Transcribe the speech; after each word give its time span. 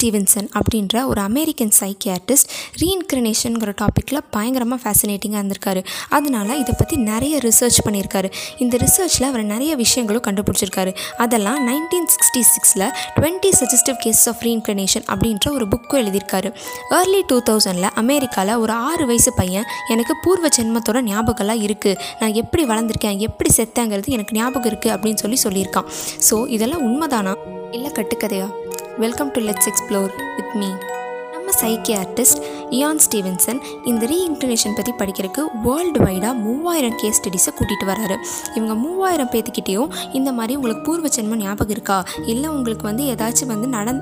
Stevenson 0.00 0.48
அப்படின்ற 0.58 1.06
ஒரு 1.10 1.20
American 1.20 1.72
psychiatrist 1.80 2.48
ரீஇன்க்ரினேஷனுங்கிற 2.80 3.72
டாப்பிக்கில் 3.80 4.20
பயங்கரமாக 4.30 4.80
ஃபேசினேட்டிங்காக 4.82 5.40
இருந்திருக்காரு. 5.40 5.80
அதனால் 6.08 6.58
இதை 6.58 6.74
பற்றி 6.78 6.96
நிறைய 6.96 7.38
ரிசர்ச் 7.46 7.78
பண்ணியிருக்காரு. 7.86 8.28
இந்த 8.58 8.76
ரிசர்ச்சில் 8.84 9.26
அவர் 9.30 9.42
நிறைய 9.42 9.76
விஷயங்களும் 9.76 10.24
கண்டுபிடிச்சிருக்காரு. 10.28 10.92
அதெல்லாம் 11.16 11.60
நைன்டீன் 11.68 12.08
சிக்ஸ்டி 12.14 12.42
சிக்ஸில் 12.52 12.86
twenty 13.16 13.50
suggestive 13.60 13.98
cases 14.04 14.28
of 14.32 14.42
reincarnation 14.46 15.06
அப்படின்ற 15.12 15.52
ஒரு 15.52 15.66
புக்கும் 15.74 16.00
எழுதியிருக்காரு. 16.02 16.50
ஏர்லி 16.98 17.22
டூ 17.26 17.38
தௌசண்டில் 17.50 17.90
அமெரிக்காவில் 17.94 18.54
ஒரு 18.56 18.72
ஆறு 18.72 19.06
வயசு 19.06 19.32
பையன் 19.32 19.68
எனக்கு 19.88 20.16
பூர்வ 20.24 20.48
ஜென்மத்தோட 20.58 21.00
ஞாபகம்லாம் 21.10 21.62
இருக்குது 21.68 22.00
நான் 22.20 22.34
எப்படி 22.42 22.64
வளர்ந்துருக்கேன் 22.64 23.18
எப்படி 23.28 23.52
செத்தேங்கிறது 23.58 24.16
எனக்கு 24.18 24.36
ஞாபகம் 24.36 24.70
இருக்குது 24.72 24.94
அப்படின்னு 24.96 25.22
சொல்லி 25.24 25.40
சொல்லியிருக்கான். 25.46 25.88
ஸோ 26.30 26.48
இதெல்லாம் 26.48 26.84
உண்மைதானா? 26.88 27.34
இல்லை 27.72 27.90
கட்டுக்கதையா? 27.98 28.48
Welcome 29.00 29.30
to 29.30 29.40
let's 29.40 29.68
explore 29.70 30.10
with 30.36 30.54
me 30.54 30.66
நம்ம 31.32 31.50
சைக்கியார்டிஸ்ட் 31.60 32.40
இயான் 32.70 32.98
ஸ்டீவன்சன் 33.04 33.60
இந்த 33.84 34.02
ரீஇன்க்ரினேஷன் 34.06 34.76
பற்றி 34.78 34.92
படிக்கிறதுக்கு 34.98 35.44
வேர்ல்டு 35.62 36.00
வைடாக 36.00 36.34
மூவாயிரம் 36.34 36.92
கேஸ் 36.96 37.20
ஸ்டடீஸை 37.20 37.52
கூட்டிகிட்டு 37.52 37.86
வராரு. 37.90 38.16
இவங்க 38.54 38.74
மூவாயிரம் 38.74 39.28
பேத்துக்கிட்டேயும் 39.28 39.88
இந்த 40.12 40.32
மாதிரி 40.32 40.54
உங்களுக்கு 40.54 40.82
பூர்வ 40.82 41.08
ஜென்மம் 41.16 41.42
ஞாபகம் 41.44 41.68
இருக்கா? 41.68 42.04
இல்லை 42.26 42.48
உங்களுக்கு 42.50 42.84
வந்து 42.84 43.04
ஏதாச்சும் 43.04 43.50
வந்து 43.52 43.68
நடந் 43.76 44.00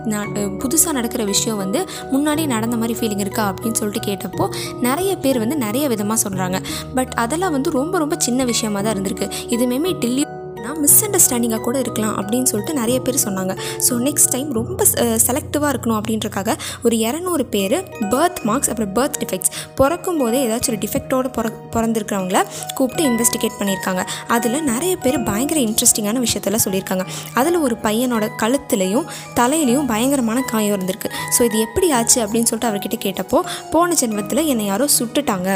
புதுசாக 0.62 0.92
நடக்கிற 0.92 1.24
விஷயம் 1.24 1.56
வந்து 1.56 1.82
முன்னாடி 2.12 2.46
நடந்த 2.46 2.76
மாதிரி 2.76 2.94
ஃபீலிங் 2.98 3.22
இருக்கா? 3.26 3.54
அப்படின்னு 3.54 3.78
சொல்லிட்டு 3.82 4.10
கேட்டப்போ 4.10 4.48
நிறைய 4.80 5.16
பேர் 5.16 5.38
வந்து 5.38 5.56
நிறைய 5.56 5.88
விதமாக 5.88 6.28
சொல்கிறாங்க 6.28 6.60
பட் 6.94 7.12
அதெல்லாம் 7.24 7.52
வந்து 7.52 7.70
ரொம்ப 7.70 7.98
ரொம்ப 7.98 8.16
சின்ன 8.18 8.44
விஷயமா 8.44 8.80
தான் 8.80 8.96
இருந்திருக்கு. 8.96 9.30
இது 9.46 9.66
மேமே 9.66 9.98
டில்லி 9.98 10.24
மிஸ் 10.84 10.98
அண்டர்ஸ்டாண்டிங்காக 11.06 11.62
கூட 11.68 11.76
இருக்கலாம் 11.84 12.14
அப்படின்னு 12.20 12.48
சொல்லிட்டு 12.52 12.74
நிறைய 12.80 12.98
பேர் 13.06 13.20
சொன்னாங்க. 13.26 13.54
ஸோ 13.86 13.92
நெக்ஸ்ட் 14.08 14.30
டைம் 14.34 14.50
ரொம்ப 14.60 14.84
செலக்டிவாக 15.26 15.70
இருக்கணும் 15.74 15.98
அப்படின்றக்காக 16.00 16.56
ஒரு 16.86 16.96
இரநூறு 17.06 17.46
பேர் 17.54 17.76
பர்த் 18.14 18.40
மார்க்ஸ் 18.50 18.70
அப்புறம் 18.72 18.92
பர்த் 18.98 19.18
டிஃபெக்ட்ஸ் 19.22 19.52
பிறக்கும் 19.80 20.20
போதே 20.22 20.40
ஏதாச்சும் 20.46 20.72
ஒரு 20.72 20.80
டிஃபெக்டோடு 20.84 21.28
பிற 21.36 21.46
பிறந்திருக்கிறவங்கள 21.74 22.40
கூப்பிட்டு 22.78 23.02
இன்வெஸ்டிகேட் 23.10 23.56
பண்ணியிருக்காங்க. 23.60 24.02
அதில் 24.36 24.58
நிறைய 24.72 24.92
பேர் 25.04 25.18
பயங்கர 25.30 25.58
இன்ட்ரெஸ்டிங்கான 25.68 26.22
விஷயத்தெல்லாம் 26.26 26.64
சொல்லியிருக்காங்க. 26.66 27.04
அதில் 27.40 27.58
ஒரு 27.66 27.76
பையனோட 27.86 28.24
கழுத்துலையும் 28.42 29.06
தலையிலையும் 29.40 29.88
பயங்கரமான 29.92 30.38
காயம் 30.52 30.74
இருந்திருக்கு. 30.76 31.10
ஸோ 31.36 31.40
இது 31.48 31.58
எப்படி 31.66 31.86
ஆச்சு 31.98 32.18
அப்படின்னு 32.24 32.48
சொல்லிட்டு 32.50 32.70
அவர்கிட்ட 32.70 32.98
கேட்டப்போ 33.06 33.40
போன 33.74 33.96
ஜென்மத்தில் 34.02 34.42
என்னை 34.52 34.66
யாரோ 34.70 34.86
சுட்டுட்டாங்க. 34.98 35.48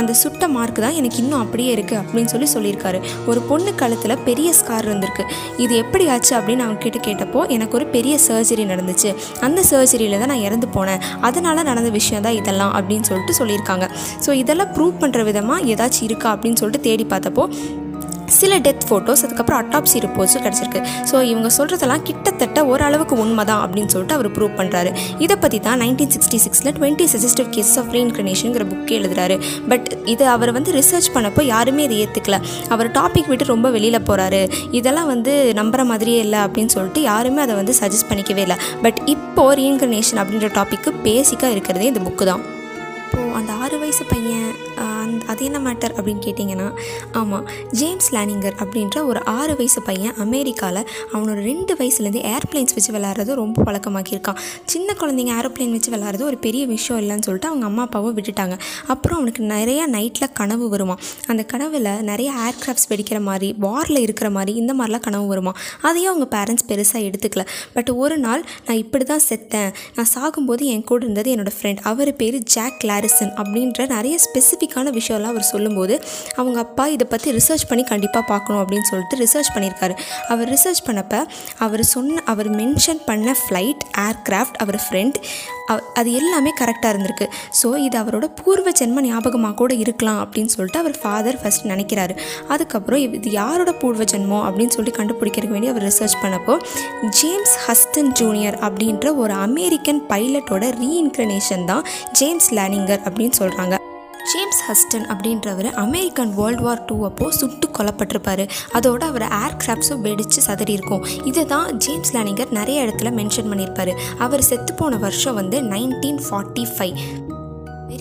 அந்த 0.00 0.12
சுட்ட 0.22 0.48
மார்க் 0.56 0.80
தான் 0.84 0.96
எனக்கு 1.00 1.18
இன்னும் 1.22 1.42
அப்படியே 1.44 1.70
இருக்குது 1.76 2.00
அப்படின்னு 2.02 2.32
சொல்லி 2.34 2.48
சொல்லியிருக்காரு. 2.56 3.00
ஒரு 3.30 3.40
பொண்ணு 3.50 3.72
கழுத்தில் 3.82 4.22
பெரிய 4.28 4.48
ஸ்கார் 4.66 4.88
இருந்திருக்கு. 4.90 5.26
இது 5.64 5.72
எப்படி 5.84 6.06
ஆச்சு 6.14 6.32
அப்படின்னு 6.40 6.64
அவங்கக்கிட்ட 6.66 7.00
கேட்டப்போ 7.08 7.40
எனக்கு 7.56 7.76
ஒரு 7.80 7.88
பெரிய 7.96 8.14
சர்ஜரி 8.28 8.66
நடந்துச்சு. 8.72 9.10
அந்த 9.48 9.60
சர்ஜரியில் 9.70 10.18
தான் 10.22 10.32
நான் 10.32 10.44
இறந்து 10.48 10.68
போனேன். 10.76 11.02
அதனால் 11.28 11.66
நடந்த 11.70 11.90
விஷயம் 11.98 12.24
தான் 12.28 12.38
இதெல்லாம் 12.40 12.74
அப்படின்னு 12.78 13.08
சொல்லிட்டு 13.10 13.34
சொல்லியிருக்காங்க. 13.40 13.88
ஸோ 14.26 14.32
இதெல்லாம் 14.42 14.72
ப்ரூவ் 14.76 14.94
பண்ணுற 15.02 15.22
விதமாக 15.30 15.68
ஏதாச்சும் 15.72 16.06
இருக்கா 16.08 16.28
அப்படின்னு 16.36 16.60
சொல்லிட்டு 16.62 16.86
தேடி 16.88 17.06
பார்த்தப்போ 17.12 17.44
சில 18.38 18.58
டெத் 18.66 18.84
ஃபோட்டோஸ் 18.88 19.22
அதுக்கப்புறம் 19.26 19.60
அட்டாப்சி 19.62 19.98
ரிப்போர்ட்ஸும் 20.04 20.44
கிடச்சிருக்கு. 20.46 20.80
ஸோ 21.10 21.16
இவங்க 21.32 21.48
சொல்கிறதெல்லாம் 21.58 22.04
கிட்டத்தட்ட 22.08 22.64
ஓரளவுக்கு 22.72 23.14
உண்மை 23.24 23.44
தான் 23.50 23.62
அப்படின்னு 23.64 23.92
சொல்லிட்டு 23.94 24.16
அவர் 24.18 24.28
ப்ரூவ் 24.36 24.54
பண்ணுறாரு 24.60 24.90
இதை 25.24 25.36
பற்றி 25.44 25.60
தான் 25.66 25.80
நைன்டீன் 25.84 26.12
சிக்ஸ்டி 26.16 26.40
சிக்ஸில் 26.44 26.72
டுவெண்ட்டி 26.78 27.06
சஜஸ்டிவ் 27.14 27.50
கேஸ் 27.56 27.72
ஆஃப் 27.82 27.90
ரீஇன்க்ரினேஷனுங்கிற 27.96 28.66
புக்கே 28.72 28.96
எழுதுறாரு. 29.00 29.36
பட் 29.72 29.88
இது 30.14 30.26
அவர் 30.34 30.52
வந்து 30.58 30.72
ரிசர்ச் 30.78 31.10
பண்ணப்போ 31.16 31.44
யாருமே 31.54 31.84
இதை 31.88 31.98
ஏற்றுக்கல 32.06 32.38
அவர் 32.76 32.90
டாபிக் 32.98 33.30
விட்டு 33.32 33.52
ரொம்ப 33.54 33.70
வெளியில் 33.76 34.00
போகிறாரு 34.10 34.42
இதெல்லாம் 34.80 35.10
வந்து 35.14 35.34
நம்புற 35.60 35.84
மாதிரியே 35.92 36.20
இல்லை 36.26 36.40
அப்படின்னு 36.46 36.74
சொல்லிட்டு 36.76 37.02
யாருமே 37.10 37.42
அதை 37.46 37.56
வந்து 37.60 37.74
சஜஸ்ட் 37.80 38.10
பண்ணிக்கவே 38.10 38.44
இல்லை. 38.46 38.58
பட் 38.84 39.00
இப்போது 39.14 39.56
ரீஇன்க்ரினேஷன் 39.60 40.20
அப்படின்ற 40.22 40.50
டாப்பிக்கு 40.58 40.92
பேசிக்காக 41.08 41.54
இருக்கிறதே 41.56 41.88
இந்த 41.92 42.02
புக்கு 42.08 42.26
தான். 42.30 42.44
இப்போது 43.06 43.34
அந்த 43.38 43.52
ஆறு 43.64 43.76
வயசு 43.82 44.04
பையன் 44.12 44.48
அந் 45.06 45.18
அது 45.26 45.44
என்ன 45.44 45.58
மேட்டர் 45.66 45.94
அப்படின்னு 45.98 46.24
கேட்டிங்கன்னா 46.26 46.68
ஆமாம் 47.12 47.44
ஜேம்ஸ் 47.70 48.08
லேனிங்கர் 48.14 48.56
அப்படின்ற 48.62 49.04
ஒரு 49.10 49.20
ஆறு 49.36 49.56
வயசு 49.56 49.82
பையன் 49.82 50.14
அமெரிக்காவில் 50.24 50.82
அவனோட 51.12 51.40
ரெண்டு 51.50 51.72
வயசுலேருந்து 51.74 52.22
ஏர்ப்ளைன்ஸ் 52.32 52.74
வச்சு 52.76 52.92
விளாட்றது 52.92 53.32
ரொம்ப 53.42 53.64
பழக்கமாக்கியிருக்கான். 53.66 54.38
சின்ன 54.64 54.94
குழந்தைங்க 55.00 55.32
ஏரோப்ளைன் 55.38 55.70
வச்சு 55.70 55.92
விளாட்றது 55.92 56.22
ஒரு 56.22 56.38
பெரிய 56.46 56.66
விஷயம் 56.66 57.02
இல்லைன்னு 57.02 57.26
சொல்லிட்டு 57.26 57.48
அவங்க 57.48 57.66
அம்மா 57.66 57.82
அப்பாவும் 57.82 58.16
விட்டுட்டாங்க. 58.16 58.54
அப்புறம் 58.86 59.18
அவனுக்கு 59.18 59.42
நிறையா 59.54 59.84
நைட்டில் 59.96 60.32
கனவு 60.32 60.68
வருமா 60.68 60.96
அந்த 61.26 61.42
கனவில் 61.52 61.88
நிறைய 62.02 62.32
ஏர்க்ராஃப்ட்ஸ் 62.46 62.88
வெடிக்கிற 62.88 63.20
மாதிரி 63.20 63.54
வாரில் 63.60 63.98
இருக்கிற 63.98 64.30
மாதிரி 64.30 64.54
இந்த 64.62 64.74
மாதிரிலாம் 64.74 65.06
கனவு 65.08 65.26
வருமா 65.26 65.52
அதையும் 65.80 66.12
அவங்க 66.12 66.28
பேரண்ட்ஸ் 66.36 66.66
பெருசாக 66.70 67.04
எடுத்துக்கல. 67.08 67.44
பட் 67.74 67.90
ஒரு 68.04 68.18
நாள் 68.18 68.44
நான் 68.66 68.76
இப்படி 68.76 69.04
தான் 69.04 69.24
செத்தேன். 69.28 69.70
நான் 69.96 70.10
சாகும்போது 70.14 70.64
என் 70.74 70.84
கூட 70.84 71.02
இருந்தது 71.02 71.34
என்னோடய 71.34 71.56
ஃப்ரெண்ட் 71.60 71.82
அவர் 71.90 72.12
பேர் 72.16 72.38
ஜாக் 72.54 72.78
கிளாரிசன் 72.84 73.32
அப்படின்ற 73.42 73.86
நிறைய 73.86 74.18
ஸ்பெசிஃபிக்கான 74.26 74.92
விஷயம்லாம் 74.98 75.34
அவர் 75.34 75.48
சொல்லும்போது 75.52 75.94
அவங்க 76.40 76.58
அப்பா 76.66 76.86
இதை 76.96 77.06
பற்றி 77.10 77.36
ரிசர்ச் 77.38 77.66
பண்ணி 77.70 77.84
கண்டிப்பாக 77.92 78.24
பார்க்கணும் 78.32 78.62
அப்படின்னு 78.62 78.88
சொல்லிட்டு 78.90 79.20
ரிசர்ச் 79.24 79.52
பண்ணியிருக்காரு. 79.56 79.96
அவர் 80.34 80.50
ரிசர்ச் 80.54 80.84
பண்ணப்போ 80.88 81.20
அவர் 81.66 81.84
சொன்ன 81.94 82.22
அவர் 82.32 82.50
மென்ஷன் 82.60 83.02
பண்ண 83.10 83.36
ஃப்ளைட் 83.42 83.84
ஏர்க்ராஃப்ட் 84.08 84.58
அவர் 84.64 84.80
ஃப்ரெண்ட் 84.86 85.18
அது 85.98 86.08
எல்லாமே 86.18 86.50
கரெக்டாக 86.58 86.90
இருந்திருக்கு. 86.92 87.26
ஸோ 87.60 87.68
இது 87.84 87.96
அவரோட 88.02 88.26
பூர்வ 88.40 88.68
ஜென்ம 88.80 89.00
ஞாபகமாக 89.06 89.54
கூட 89.60 89.72
இருக்கலாம் 89.84 90.20
அப்படின்னு 90.24 90.52
சொல்லிட்டு 90.54 90.80
அவர் 90.82 90.96
ஃபாதர் 91.02 91.38
ஃபஸ்ட் 91.40 91.66
நினைக்கிறாரு. 91.72 92.14
அதுக்கப்புறம் 92.54 93.00
இது 93.18 93.30
யாரோட 93.40 93.72
பூர்வ 93.82 94.04
ஜென்மம் 94.12 94.44
அப்படின்னு 94.48 94.74
சொல்லிட்டு 94.76 94.98
கண்டுபிடிக்கிறதுக்கு 95.00 95.56
வேண்டி 95.56 95.72
அவர் 95.72 95.86
ரிசர்ச் 95.88 96.16
பண்ணப்போ 96.24 96.56
ஜேம்ஸ் 97.20 97.56
ஹஸ்டன் 97.66 98.12
ஜூனியர் 98.20 98.58
அப்படின்ற 98.68 99.14
ஒரு 99.24 99.36
அமெரிக்கன் 99.48 100.00
பைலட்டோட 100.12 100.64
ரீஇன்க்ரனேஷன் 100.82 101.66
தான் 101.72 101.84
ஜேம்ஸ் 102.20 102.50
லேனிங்கர் 102.58 103.04
அப்படின்னு 103.06 103.38
சொல்கிறாங்க 103.42 103.76
ஜேம்ஸ் 104.46 104.64
ஹஸ்டன் 104.66 105.06
அப்படின்றவர் 105.12 105.68
அமெரிக்கன் 105.82 106.32
வேர்ல்டு 106.34 106.62
வார் 106.62 106.82
டூ 106.84 106.96
அப்போ 107.04 107.26
சுட்டு 107.30 107.66
கொல்லப்பட்டிருப்பார். 107.78 108.42
அதோட 108.78 109.02
அவர் 109.10 109.24
ஏர்க்ராஃப்ட்ஸும் 109.38 110.02
வெடித்து 110.04 110.40
சதறி 110.42 110.72
இருக்கும். 110.72 111.04
இதை 111.24 111.44
தான் 111.44 111.68
ஜேம்ஸ் 111.76 112.12
லேனிங்கர் 112.16 112.52
நிறைய 112.58 112.84
இடத்துல 112.84 113.10
மென்ஷன் 113.18 113.48
பண்ணியிருப்பார். 113.50 113.92
அவர் 114.18 114.44
செத்துப்போன 114.50 114.98
வருஷம் 114.98 115.34
வந்து 115.34 115.60
நைன்டீன் 115.62 116.20
ஃபார்ட்டி 116.26 116.64
ஃபைவ் 116.74 116.94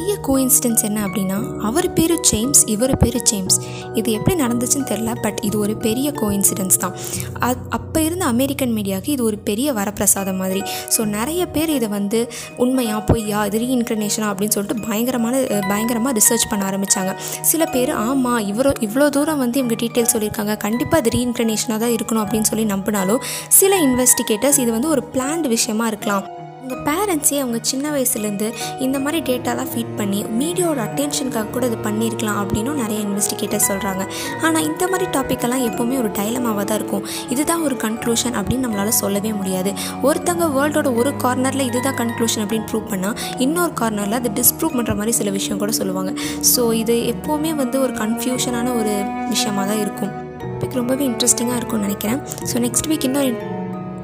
பெரிய 0.06 0.24
கோஇன்சிடென்ஸ் 0.28 0.84
என்ன 0.84 1.08
அப்படின்னா 1.08 1.60
அவர் 1.60 1.94
பேர் 1.94 2.20
ஜேம்ஸ் 2.20 2.66
இவர் 2.66 2.98
பேர் 2.98 3.22
ஜேம்ஸ் 3.22 3.62
இது 3.94 4.12
எப்படி 4.12 4.44
நடந்துச்சுன்னு 4.44 4.88
தெரில 4.92 5.22
பட் 5.22 5.40
இது 5.42 5.60
ஒரு 5.60 5.76
பெரிய 5.76 6.12
கோஇன்சிடென்ஸ் 6.12 6.78
தான். 6.78 6.96
அது 7.40 7.60
அப்போ 7.70 8.02
இருந்த 8.02 8.26
அமெரிக்கன் 8.26 8.76
மீடியாவுக்கு 8.76 9.08
இது 9.08 9.24
ஒரு 9.24 9.38
பெரிய 9.38 9.74
வரப்பிரசாதம் 9.74 10.36
மாதிரி. 10.36 10.64
ஸோ 10.98 11.06
நிறைய 11.06 11.46
பேர் 11.46 11.70
இதை 11.70 11.88
வந்து 11.88 12.32
உண்மையாக 12.58 13.02
பொய்யா 13.02 13.46
இது 13.46 13.60
ரீஇன்க்ரினேஷனா 13.60 14.28
அப்படின்னு 14.32 14.48
சொல்லிட்டு 14.48 14.88
பயங்கரமான 14.88 15.44
பயங்கரமாக 15.68 16.20
ரிசர்ச் 16.20 16.48
பண்ண 16.50 16.70
ஆரம்பித்தாங்க 16.70 17.16
சில 17.42 17.66
பேர் 17.66 17.90
ஆமாம் 17.90 18.40
இவ்வளோ 18.40 18.74
இவ்வளோ 18.80 19.10
தூரம் 19.10 19.38
வந்து 19.38 19.60
இவங்க 19.60 19.76
டீட்டெயில் 19.86 20.14
சொல்லியிருக்காங்க 20.14 20.58
கண்டிப்பாக 20.58 20.98
அது 20.98 21.18
ரீஇன்க்ரினேஷனாக 21.18 21.80
தான் 21.80 21.96
இருக்கணும் 21.98 22.26
அப்படின்னு 22.26 22.42
சொல்லி 22.42 22.66
நம்பினாலும் 22.66 23.22
சில 23.48 23.82
இன்வெஸ்டிகேட்டர்ஸ் 23.82 24.60
இது 24.60 24.72
வந்து 24.72 24.90
ஒரு 24.90 25.04
பிளான்டு 25.14 25.48
விஷயமா 25.48 25.88
இருக்கலாம். 25.88 26.26
உங்கள் 26.66 26.86
பேரண்ட்ஸே 26.88 27.36
அவங்க 27.42 27.58
சின்ன 27.70 27.88
வயசுலேருந்து 27.94 28.48
இந்த 28.86 28.98
மாதிரி 29.03 29.20
டேட்டாலாம் 29.28 29.68
ஃபீட் 29.72 29.92
பண்ணி 30.00 30.20
மீடியாவோட 30.40 30.80
அட்டென்ஷனுக்காக 30.86 31.50
கூட 31.56 31.64
இது 31.70 31.78
பண்ணியிருக்கலாம் 31.88 32.40
அப்படின்னும் 32.44 32.80
நிறைய 32.84 33.00
இன்வெஸ்டிகேட்டர் 33.08 33.64
சொல்கிறாங்க 33.68 34.03
ஆனால் 34.46 34.64
இந்த 34.70 34.84
மாதிரி 34.92 35.06
டாப்பிக்கெல்லாம் 35.16 35.64
எப்போவுமே 35.68 35.96
ஒரு 36.04 36.09
டைலமாவாக 36.20 36.66
தான் 36.70 36.80
இருக்கும். 36.81 37.04
இதுதான் 37.34 37.64
ஒரு 37.68 37.75
கன்க்ளூஷன் 37.86 38.36
அப்படின்னு 38.40 38.66
நம்மளால் 38.66 38.98
சொல்லவே 39.02 39.34
முடியாது. 39.40 39.74
ஒருத்தங்க 40.08 40.48
வேர்ல்டோட 40.58 40.92
ஒரு 41.02 41.12
கார்னரில் 41.24 41.66
இதுதான் 41.70 42.00
கன்க்ளூஷன் 42.02 42.44
அப்படின்னு 42.46 42.70
ப்ரூவ் 42.72 42.90
பண்ணால் 42.94 43.18
இன்னொரு 43.46 43.75
கார்னரில் 43.81 44.20
அது 44.22 44.31
டிஸ்ப்ரூவ் 44.40 44.75
பண்ணுற 44.78 44.96
மாதிரி 45.02 45.14
சில 45.20 45.31
விஷயம் 45.38 45.62
கூட 45.64 45.74
சொல்லுவாங்க. 45.81 46.14
ஸோ 46.54 46.64
இது 46.84 46.96
எப்போவுமே 47.14 47.52
வந்து 47.62 47.80
ஒரு 47.88 47.96
கன்ஃபியூஷனான 48.04 48.74
ஒரு 48.80 48.96
விஷயமாக 49.34 49.68
தான் 49.72 49.84
இருக்கும். 49.86 50.14
டாபிக் 50.42 50.80
ரொம்பவே 50.81 51.06
இன்ட்ரெஸ்டிங்காக 51.12 51.59
இருக்கும்னு 51.62 51.88
நினைக்கிறேன். 51.90 52.20
ஸோ 52.52 52.66
நெக்ஸ்ட் 52.66 52.90
வீக் 52.94 53.08
இன்னொரு 53.12 53.31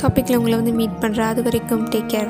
டாப்பிக்கில் 0.03 0.37
உங்களை 0.37 0.55
வந்து 0.59 0.71
மீட் 0.77 0.95
பண்ணுறேன் 1.01 1.31
அது 1.31 1.41
வரைக்கும் 1.47 1.83
டேக் 1.93 2.07
கேர் 2.13 2.29